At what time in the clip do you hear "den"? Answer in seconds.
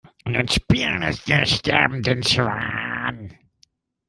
1.27-1.45